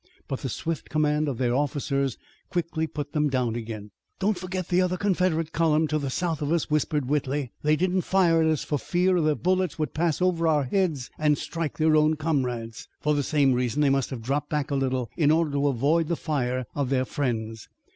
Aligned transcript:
But 0.27 0.39
the 0.39 0.49
swift 0.49 0.89
command 0.89 1.27
of 1.27 1.37
their 1.37 1.53
officers 1.53 2.17
quickly 2.49 2.87
put 2.87 3.11
them 3.13 3.29
down 3.29 3.55
again. 3.55 3.91
"Don't 4.17 4.35
forget 4.35 4.69
the 4.69 4.81
other 4.81 4.97
Confederate 4.97 5.51
column 5.51 5.87
to 5.89 5.99
the 5.99 6.09
south 6.09 6.41
of 6.41 6.51
us," 6.51 6.71
whispered 6.71 7.07
Whitley. 7.07 7.51
"They 7.61 7.75
did 7.75 7.93
not 7.93 8.03
fire 8.03 8.41
at 8.41 8.47
first 8.49 8.65
for 8.65 8.79
fear 8.79 9.21
their 9.21 9.35
bullets 9.35 9.77
would 9.77 9.93
pass 9.93 10.19
over 10.19 10.47
our 10.47 10.63
heads 10.63 11.11
and 11.19 11.37
strike 11.37 11.77
their 11.77 11.95
own 11.95 12.15
comrades. 12.15 12.87
For 12.99 13.13
the 13.13 13.21
same 13.21 13.53
reason 13.53 13.83
they 13.83 13.91
must 13.91 14.09
have 14.09 14.23
dropped 14.23 14.49
back 14.49 14.71
a 14.71 14.75
little 14.75 15.11
in 15.17 15.29
order 15.29 15.51
to 15.51 15.67
avoid 15.67 16.07
the 16.07 16.15
fire 16.15 16.65
of 16.73 16.89
their 16.89 17.05
friends. 17.05 17.69